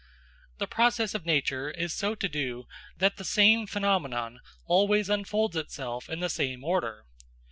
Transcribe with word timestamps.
The 0.57 0.65
process 0.65 1.13
of 1.13 1.27
nature 1.27 1.69
is 1.69 1.93
so 1.93 2.15
to 2.15 2.27
do 2.27 2.65
that 2.97 3.17
the 3.17 3.23
same 3.23 3.67
phenomenon 3.67 4.39
always 4.65 5.11
unfolds 5.11 5.55
itself 5.55 6.09
in 6.09 6.21
the 6.21 6.27
same 6.27 6.63
order. 6.63 7.05